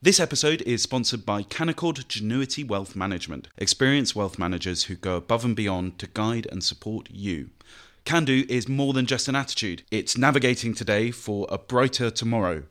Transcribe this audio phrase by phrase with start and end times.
[0.00, 5.44] This episode is sponsored by Canaccord Genuity Wealth Management, experienced wealth managers who go above
[5.44, 7.50] and beyond to guide and support you.
[8.04, 12.62] Can do is more than just an attitude, it's navigating today for a brighter tomorrow.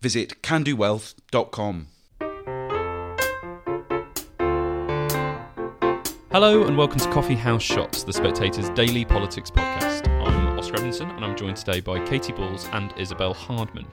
[0.00, 1.86] Visit candowealth.com.
[6.32, 10.08] Hello and welcome to Coffee House Shots, the Spectator's daily politics podcast.
[10.08, 13.86] I'm Oscar Edmondson and I'm joined today by Katy Balls and Isabel Hardman.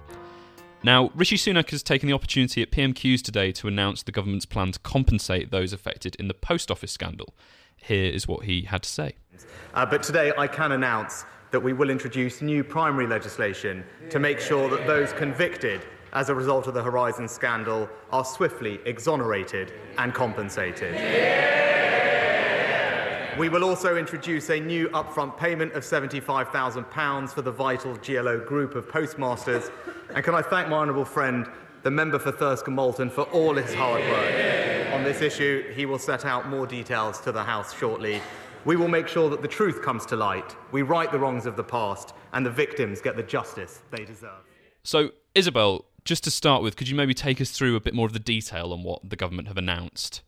[0.84, 4.72] Now, Rishi Sunak has taken the opportunity at PMQs today to announce the government's plan
[4.72, 7.36] to compensate those affected in the post office scandal.
[7.76, 9.16] Here is what he had to say.
[9.76, 14.40] Uh, but today I can announce that we will introduce new primary legislation to make
[14.40, 20.14] sure that those convicted as a result of the Horizon scandal are swiftly exonerated and
[20.16, 21.61] compensated.
[23.42, 28.76] We will also introduce a new upfront payment of £75,000 for the vital GLO group
[28.76, 29.72] of postmasters.
[30.14, 31.50] And can I thank my honourable friend,
[31.82, 35.74] the member for Thirsk Malton, for all his hard work on this issue.
[35.74, 38.22] He will set out more details to the House shortly.
[38.64, 41.56] We will make sure that the truth comes to light, we right the wrongs of
[41.56, 44.46] the past, and the victims get the justice they deserve.
[44.84, 48.06] So, Isabel, just to start with, could you maybe take us through a bit more
[48.06, 50.22] of the detail on what the government have announced?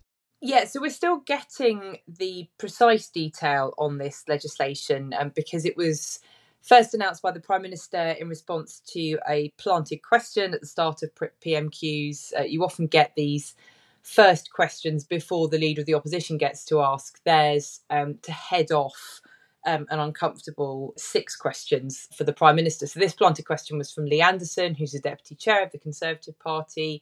[0.46, 6.20] Yeah, so we're still getting the precise detail on this legislation um, because it was
[6.62, 11.02] first announced by the Prime Minister in response to a planted question at the start
[11.02, 12.38] of PMQs.
[12.38, 13.56] Uh, you often get these
[14.02, 18.70] first questions before the leader of the opposition gets to ask theirs um, to head
[18.70, 19.22] off
[19.66, 22.86] um, an uncomfortable six questions for the Prime Minister.
[22.86, 26.38] So this planted question was from Lee Anderson, who's the Deputy Chair of the Conservative
[26.38, 27.02] Party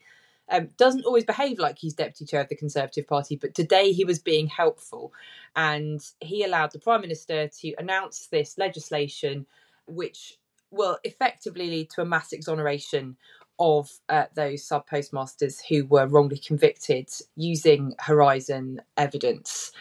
[0.51, 4.05] um, doesn't always behave like he's deputy chair of the Conservative Party, but today he
[4.05, 5.13] was being helpful
[5.55, 9.45] and he allowed the Prime Minister to announce this legislation,
[9.87, 10.37] which
[10.69, 13.17] will effectively lead to a mass exoneration
[13.59, 19.71] of uh, those sub postmasters who were wrongly convicted using Horizon evidence.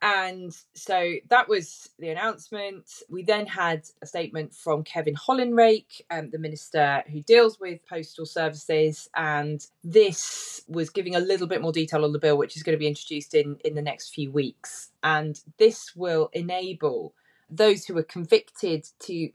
[0.00, 2.88] And so that was the announcement.
[3.08, 8.24] We then had a statement from Kevin Hollinrake, um, the minister who deals with postal
[8.24, 12.62] services, and this was giving a little bit more detail on the bill, which is
[12.62, 14.90] going to be introduced in in the next few weeks.
[15.02, 17.12] And this will enable
[17.50, 19.30] those who are convicted to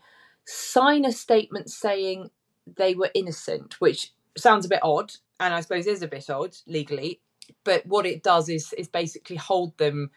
[0.46, 2.29] sign a statement saying
[2.78, 6.56] they were innocent, which sounds a bit odd, and I suppose is a bit odd
[6.68, 7.19] legally.
[7.66, 10.12] But what it does is is basically hold them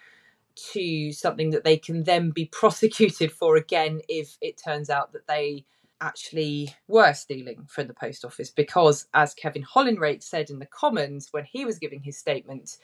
[0.72, 5.26] to something that they can then be prosecuted for again if it turns out that
[5.28, 5.64] they
[6.00, 8.50] actually were stealing from the post office.
[8.50, 12.78] Because as Kevin Hollinrake said in the Commons when he was giving his statement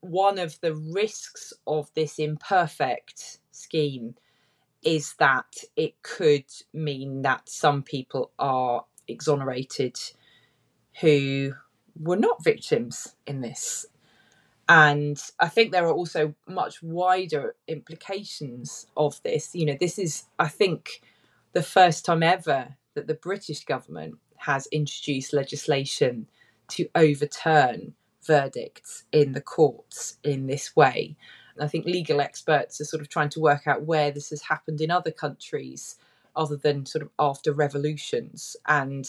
[0.00, 4.14] one of the risks of this imperfect scheme
[4.84, 9.96] is that it could mean that some people are exonerated
[11.00, 11.52] who
[11.98, 13.86] were not victims in this
[14.68, 19.54] and I think there are also much wider implications of this.
[19.54, 21.02] You know, this is, I think,
[21.52, 26.26] the first time ever that the British government has introduced legislation
[26.68, 27.94] to overturn
[28.26, 31.16] verdicts in the courts in this way.
[31.54, 34.42] And I think legal experts are sort of trying to work out where this has
[34.42, 35.96] happened in other countries
[36.34, 38.56] other than sort of after revolutions.
[38.66, 39.08] And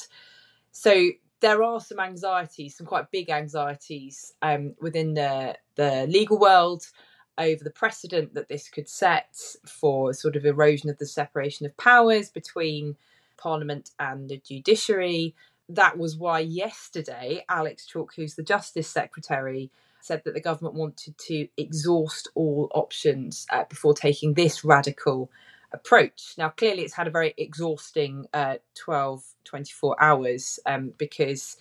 [0.71, 1.09] so
[1.41, 6.83] there are some anxieties, some quite big anxieties um, within the the legal world
[7.37, 11.77] over the precedent that this could set for sort of erosion of the separation of
[11.77, 12.95] powers between
[13.37, 15.35] Parliament and the judiciary.
[15.69, 19.69] That was why yesterday Alex Chalk, who's the Justice Secretary,
[20.01, 25.29] said that the government wanted to exhaust all options uh, before taking this radical
[25.71, 26.33] approach.
[26.37, 31.57] Now, clearly, it's had a very exhausting uh, 12, 24 hours um, because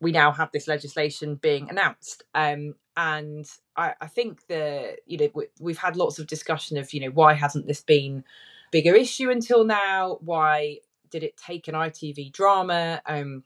[0.00, 2.24] we now have this legislation being announced.
[2.34, 6.92] Um, and I, I, think the you know we, have had lots of discussion of
[6.92, 8.24] you know why hasn't this been
[8.70, 10.18] bigger issue until now?
[10.20, 10.78] Why
[11.10, 13.42] did it take an ITV drama um,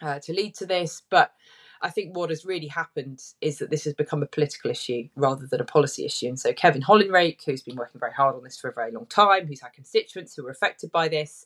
[0.00, 1.02] uh, to lead to this?
[1.10, 1.32] But
[1.82, 5.46] I think what has really happened is that this has become a political issue rather
[5.46, 6.28] than a policy issue.
[6.28, 9.06] And so Kevin Hollinrake, who's been working very hard on this for a very long
[9.06, 11.44] time, who's had constituents who were affected by this,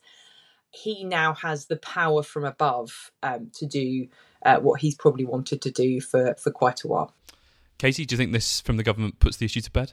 [0.70, 4.08] he now has the power from above um, to do
[4.44, 7.14] uh, what he's probably wanted to do for, for quite a while.
[7.78, 9.92] Katy, do you think this from the government puts the issue to bed?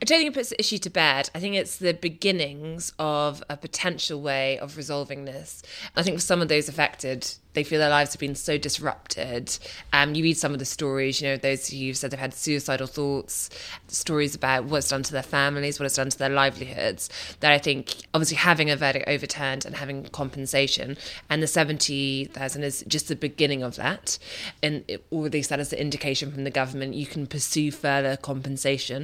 [0.00, 1.28] I don't think it puts the issue to bed.
[1.34, 5.62] I think it's the beginnings of a potential way of resolving this.
[5.96, 9.58] I think for some of those affected, they feel their lives have been so disrupted.
[9.92, 12.86] Um, you read some of the stories, you know, those who've said they've had suicidal
[12.86, 13.50] thoughts,
[13.88, 17.10] stories about what's done to their families, what it's done to their livelihoods.
[17.40, 20.96] That I think, obviously, having a verdict overturned and having compensation,
[21.28, 24.18] and the 70,000 is just the beginning of that.
[24.62, 27.72] And it, or at least that is the indication from the government, you can pursue
[27.72, 28.97] further compensation.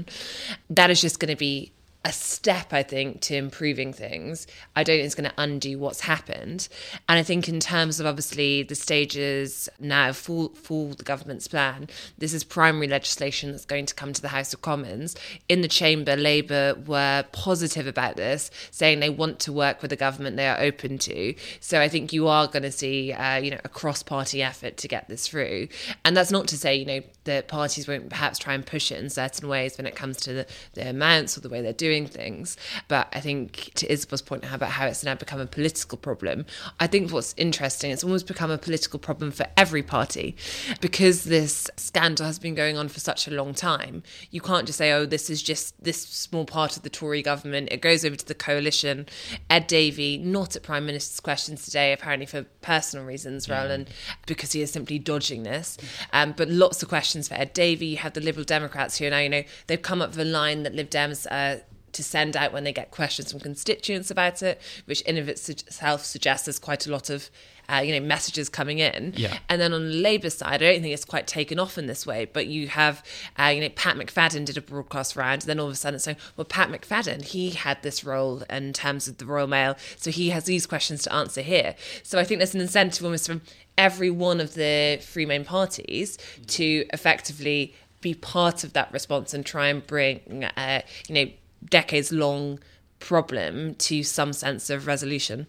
[0.71, 1.73] That is just going to be
[2.05, 4.47] a step, I think, to improving things.
[4.77, 6.69] I don't think it's going to undo what's happened.
[7.09, 11.89] And I think, in terms of obviously the stages now for, for the government's plan,
[12.19, 15.17] this is primary legislation that's going to come to the House of Commons.
[15.49, 19.97] In the Chamber, Labour were positive about this, saying they want to work with the
[19.97, 21.35] government, they are open to.
[21.61, 24.77] So I think you are going to see, uh, you know, a cross party effort
[24.77, 25.69] to get this through.
[26.05, 29.03] And that's not to say, you know, that parties won't perhaps try and push it
[29.03, 31.94] in certain ways when it comes to the, the amounts or the way they're doing
[31.95, 32.57] doing things.
[32.89, 36.47] But I think to Isabel's point about how it's now become a political problem,
[36.81, 40.37] I think what's interesting, it's almost become a political problem for every party
[40.81, 44.03] because this scandal has been going on for such a long time.
[44.31, 47.69] You can't just say, oh, this is just this small part of the Tory government.
[47.71, 49.07] It goes over to the coalition.
[49.49, 53.87] Ed Davey, not at Prime Minister's questions today, apparently for personal reasons rather than
[54.27, 55.79] because he is simply dodging this.
[56.13, 57.87] Um, but lots of questions for Ed Davey.
[57.87, 60.25] You have the Liberal Democrats who are now, you know, they've come up with a
[60.25, 61.61] line that Lib Dems uh,
[61.95, 66.05] to send out when they get questions from constituents about it, which in of itself
[66.05, 67.31] suggests there's quite a lot of
[67.69, 69.15] uh, you know messages coming in.
[69.17, 69.39] Yeah.
[69.49, 72.07] And then on the Labour side, I don't think it's quite taken off in this
[72.07, 72.27] way.
[72.27, 73.03] But you have
[73.39, 75.97] uh, you know Pat McFadden did a broadcast round, and then all of a sudden
[75.97, 79.77] it's saying, well, Pat McFadden he had this role in terms of the Royal Mail,
[79.97, 81.75] so he has these questions to answer here.
[82.03, 83.43] So I think there's an incentive almost from
[83.77, 89.45] every one of the three main parties to effectively be part of that response and
[89.47, 91.33] try and bring uh, you know
[91.69, 92.59] decades long
[92.99, 95.47] problem to some sense of resolution.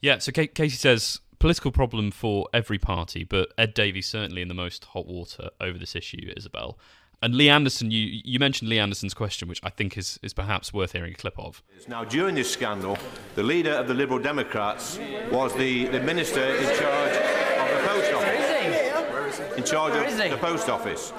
[0.00, 4.54] Yeah, so Katy says political problem for every party, but Ed Davey's certainly in the
[4.54, 6.78] most hot water over this issue, Isabel.
[7.22, 10.74] And Lee Anderson, you, you mentioned Lee Anderson's question, which I think is, is perhaps
[10.74, 11.62] worth hearing a clip of.
[11.88, 12.98] Now, during this scandal,
[13.34, 14.98] the leader of the Liberal Democrats
[15.30, 19.56] was the, the minister in charge of the post office.
[19.56, 21.12] In charge of the post office.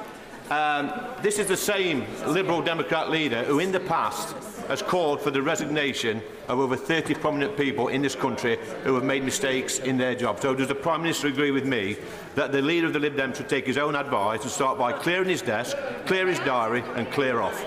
[0.50, 0.94] Um,
[1.24, 4.36] this is the same Liberal Democrat leader who in the past
[4.68, 9.04] has called for the resignation of over 30 prominent people in this country who have
[9.04, 10.40] made mistakes in their job.
[10.40, 11.98] So does the Prime Minister agree with me
[12.36, 14.94] that the leader of the Lib Dems should take his own advice and start by
[14.94, 17.60] clearing his desk, clear his diary and clear off?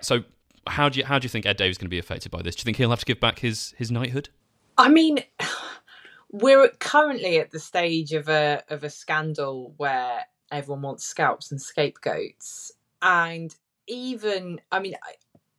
[0.00, 0.24] So
[0.66, 2.42] how do you how do you think Ed Davey's is going to be affected by
[2.42, 2.56] this?
[2.56, 4.28] Do you think he'll have to give back his his knighthood?
[4.76, 5.20] I mean,
[6.30, 11.60] we're currently at the stage of a of a scandal where everyone wants scalps and
[11.60, 12.72] scapegoats.
[13.02, 13.54] And
[13.86, 15.14] even, I mean, I,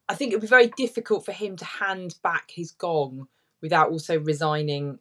[0.10, 3.28] I think it would be very difficult for him to hand back his gong
[3.62, 5.00] without also resigning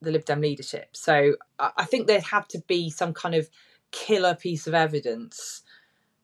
[0.00, 0.90] the Lib Dem leadership.
[0.96, 3.48] So I think there'd have to be some kind of
[3.90, 5.62] killer piece of evidence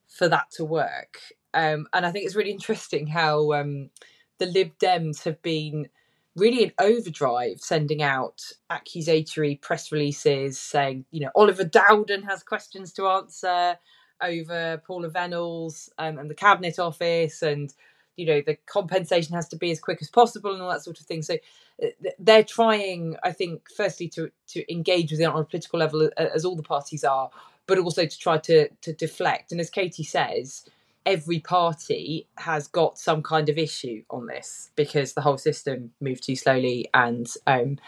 [0.08, 1.18] for that to work.
[1.54, 3.90] Um, and I think it's really interesting how um,
[4.38, 5.88] the Lib Dems have been
[6.36, 12.92] really in overdrive, sending out accusatory press releases saying, you know, Oliver Dowden has questions
[12.94, 13.78] to answer
[14.22, 17.72] over Paula Vennells um, and the Cabinet Office, and
[18.16, 21.00] you know, the compensation has to be as quick as possible and all that sort
[21.00, 21.22] of thing.
[21.22, 21.34] So
[21.82, 21.88] uh,
[22.18, 26.44] they're trying, I think, firstly to to engage with it on a political level as
[26.44, 27.30] all the parties are,
[27.66, 29.52] but also to try to to deflect.
[29.52, 30.64] And as Katy says,
[31.04, 36.24] every party has got some kind of issue on this because the whole system moved
[36.24, 37.78] too slowly and um,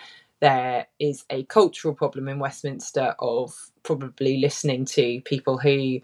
[0.41, 6.01] there is a cultural problem in Westminster of probably listening to people who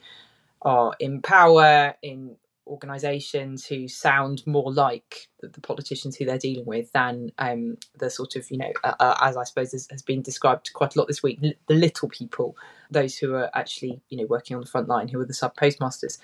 [0.63, 2.37] are in power in
[2.71, 8.37] organisations who sound more like the, politicians who they're dealing with than um, the sort
[8.37, 11.09] of you know uh, uh, as I suppose has, has, been described quite a lot
[11.09, 12.57] this week the little people
[12.91, 15.57] those who are actually you know working on the front line who are the sub
[15.57, 16.19] postmasters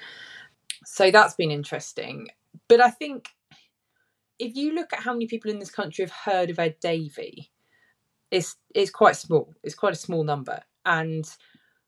[0.87, 2.29] so that's been interesting.
[2.69, 3.31] But I think
[4.39, 7.51] if you look at how many people in this country have heard of Ed Davey,
[8.31, 9.53] it's it's quite small.
[9.65, 10.61] It's quite a small number.
[10.85, 11.29] And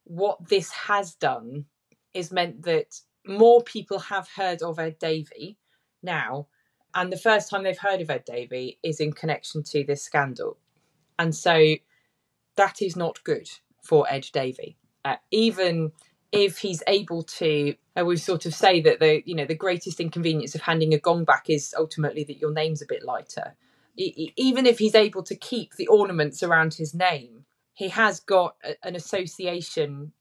[0.03, 1.67] what this has done
[2.13, 5.59] is meant that more people have heard of Ed Davey
[6.03, 6.49] now,
[6.93, 10.59] and the first time they've heard of Ed Davey is in connection to this scandal.
[11.21, 11.77] And so
[12.57, 13.49] that is not good
[13.81, 14.77] for Ed Davey.
[15.05, 15.93] Uh, even
[16.33, 20.01] if he's able to uh, we sort of say that the you know the greatest
[20.01, 23.55] inconvenience of handing a gong back is ultimately that your name's a bit lighter
[23.97, 28.75] even if he's able to keep the ornaments around his name he has got a,
[28.87, 30.13] an association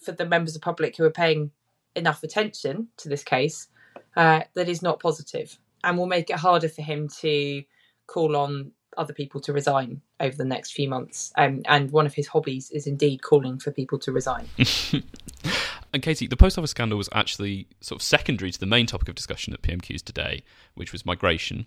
[0.00, 1.50] for the members of the public who are paying
[1.94, 3.68] enough attention to this case
[4.16, 7.62] uh, that is not positive and will make it harder for him to
[8.06, 11.32] call on other people to resign over the next few months.
[11.36, 14.48] Um, and one of his hobbies is indeed calling for people to resign.
[15.92, 19.08] and Katy, the post office scandal was actually sort of secondary to the main topic
[19.08, 20.42] of discussion at PMQs today,
[20.74, 21.66] which was migration.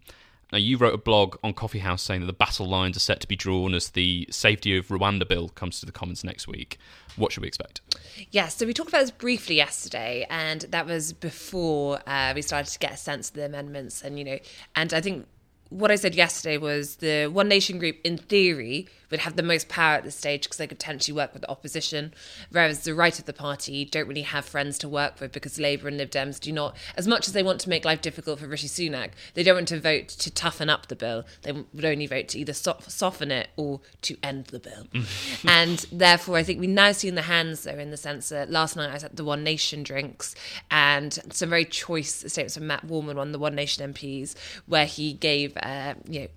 [0.51, 3.19] Now, you wrote a blog on Coffee House saying that the battle lines are set
[3.21, 6.77] to be drawn as the Safety of Rwanda bill comes to the Commons next week.
[7.15, 7.81] What should we expect?
[8.31, 12.71] Yes, so we talked about this briefly yesterday, and that was before uh, we started
[12.71, 14.03] to get a sense of the amendments.
[14.03, 14.39] And, you know,
[14.75, 15.25] and I think
[15.69, 19.69] what I said yesterday was the One Nation group, in theory, would have the most
[19.69, 22.13] power at this stage because they could potentially work with the opposition,
[22.51, 25.87] whereas the right of the party don't really have friends to work with because Labour
[25.87, 28.47] and Lib Dems do not, as much as they want to make life difficult for
[28.47, 31.25] Rishi Sunak, they don't want to vote to toughen up the bill.
[31.43, 34.87] They would only vote to either soften it or to end the bill.
[35.47, 38.49] and therefore, I think we now see in the hands, though, in the sense that
[38.49, 40.35] last night I was at the One Nation drinks
[40.71, 44.35] and some very choice statements from Matt Warman, one of the One Nation MPs,
[44.65, 46.27] where he gave, uh, you know,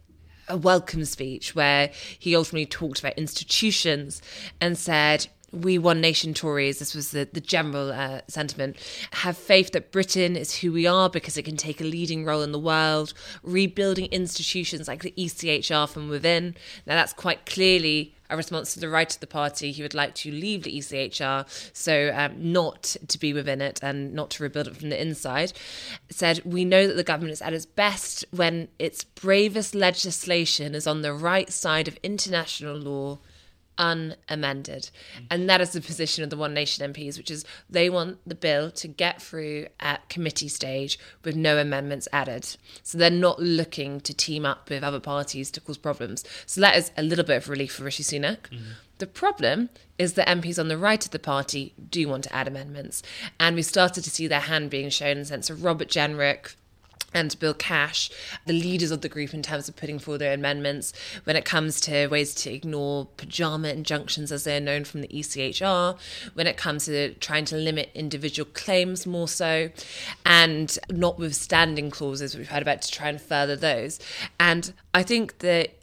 [0.48, 4.22] a welcome speech where he ultimately talked about institutions
[4.60, 8.76] and said, we one nation Tories, this was the, the general uh, sentiment,
[9.12, 12.42] have faith that Britain is who we are because it can take a leading role
[12.42, 16.54] in the world, rebuilding institutions like the ECHR from within.
[16.86, 19.72] Now, that's quite clearly a response to the right of the party.
[19.72, 24.12] He would like to leave the ECHR, so um, not to be within it and
[24.12, 25.52] not to rebuild it from the inside.
[26.10, 30.86] Said, We know that the government is at its best when its bravest legislation is
[30.86, 33.18] on the right side of international law
[33.78, 34.90] unamended.
[35.30, 38.34] And that is the position of the One Nation MPs, which is they want the
[38.34, 42.56] bill to get through at committee stage with no amendments added.
[42.82, 46.24] So they're not looking to team up with other parties to cause problems.
[46.46, 48.50] So that is a little bit of relief for Rishi Sunak.
[48.50, 48.72] Mm-hmm.
[48.98, 52.48] The problem is that MPs on the right of the party do want to add
[52.48, 53.02] amendments.
[53.38, 56.56] And we started to see their hand being shown in the sense of Robert Jenrick
[57.14, 58.10] and Bill Cash,
[58.46, 60.92] the leaders of the group in terms of putting forward their amendments
[61.24, 65.98] when it comes to ways to ignore pajama injunctions as they're known from the ECHR,
[66.34, 69.70] when it comes to trying to limit individual claims more so,
[70.26, 73.98] and notwithstanding clauses we've heard about to try and further those.
[74.38, 75.74] And I think that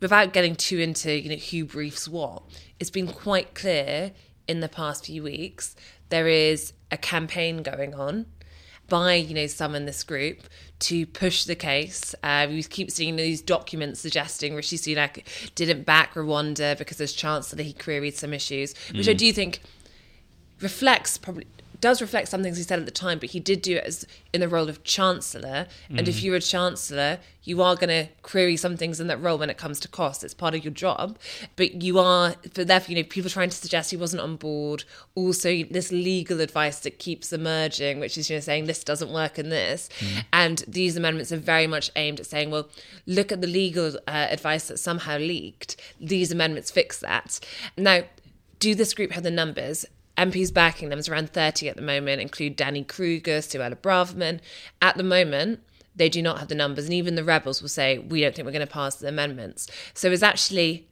[0.00, 2.42] without getting too into you know who briefs what,
[2.78, 4.12] it's been quite clear
[4.46, 5.74] in the past few weeks
[6.08, 8.26] there is a campaign going on
[8.88, 10.40] by you know some in this group
[10.80, 12.14] to push the case.
[12.22, 17.62] Uh, we keep seeing these documents suggesting Rishi Sunak didn't back Rwanda because as Chancellor
[17.62, 19.10] he queried some issues, which mm.
[19.10, 19.60] I do think
[20.60, 21.46] reflects probably
[21.80, 24.06] does reflect some things he said at the time, but he did do it as
[24.32, 25.66] in the role of chancellor.
[25.88, 26.08] And mm.
[26.08, 29.48] if you're a chancellor, you are going to query some things in that role when
[29.48, 30.24] it comes to cost.
[30.24, 31.18] It's part of your job,
[31.56, 34.84] but you are, but therefore, you know, people trying to suggest he wasn't on board.
[35.14, 39.38] Also, this legal advice that keeps emerging, which is you know saying this doesn't work
[39.38, 40.24] in this, mm.
[40.32, 42.68] and these amendments are very much aimed at saying, well,
[43.06, 45.76] look at the legal uh, advice that somehow leaked.
[46.00, 47.40] These amendments fix that.
[47.76, 48.02] Now,
[48.58, 49.86] do this group have the numbers?
[50.18, 54.40] MPs backing them is around 30 at the moment, include Danny Kruger, Suella Braverman.
[54.82, 55.60] At the moment,
[55.94, 58.44] they do not have the numbers, and even the rebels will say, We don't think
[58.44, 59.68] we're going to pass the amendments.
[59.94, 60.88] So it's actually,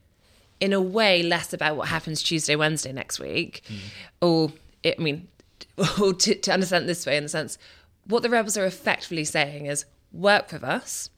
[0.60, 3.62] in a way, less about what happens Tuesday, Wednesday next week.
[3.68, 3.78] Mm.
[4.20, 4.52] Or,
[4.82, 5.28] it, I mean,
[6.00, 7.58] or to, to understand this way, in the sense,
[8.04, 11.10] what the rebels are effectively saying is, Work with us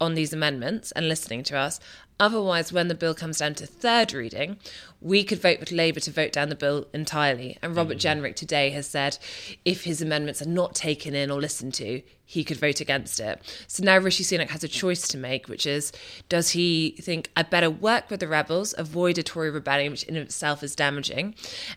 [0.00, 1.78] on these amendments and listening to us.
[2.20, 4.56] Otherwise, when the bill comes down to third reading,
[5.00, 7.58] we could vote with Labour to vote down the bill entirely.
[7.60, 8.00] And Robert mm.
[8.00, 9.18] Jenrick today has said
[9.64, 12.02] if his amendments are not taken in or listened to,
[12.32, 13.42] he could vote against it.
[13.66, 15.92] So now Rishi Sunak has a choice to make, which is
[16.30, 20.16] does he think I better work with the rebels, avoid a Tory rebellion, which in
[20.16, 21.34] itself is damaging,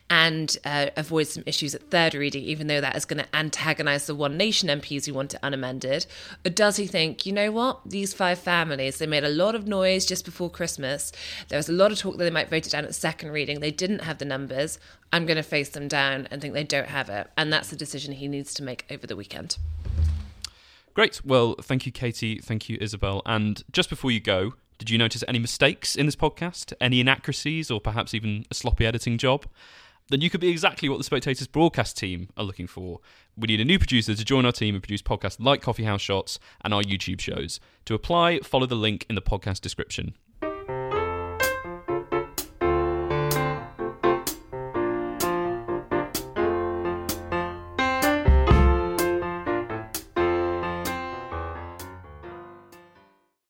[0.10, 4.08] and uh, avoid some issues at third reading, even though that is going to antagonise
[4.08, 6.06] the One Nation MPs who want it unamended?
[6.46, 9.68] Or does he think, you know what, these five families, they made a lot of
[9.68, 11.12] noise before Christmas.
[11.48, 13.60] There was a lot of talk that they might vote it down at second reading.
[13.60, 14.80] They didn't have the numbers.
[15.14, 17.28] I'm going to face them down and think they don't have it.
[17.38, 19.58] And that's the decision he needs to make over the weekend.
[20.94, 21.22] Great.
[21.26, 22.40] Well, thank you, Katy.
[22.40, 23.22] Thank you, Isabel.
[23.26, 26.74] And just before you go, did you notice any mistakes in this podcast?
[26.82, 29.46] Any inaccuracies or perhaps even a sloppy editing job?
[30.10, 33.00] Then you could be exactly what the Spectators broadcast team are looking for.
[33.36, 36.02] We need a new producer to join our team and produce podcasts like Coffee House
[36.02, 37.60] Shots and our YouTube shows.
[37.86, 40.16] To apply, follow the link in the podcast description.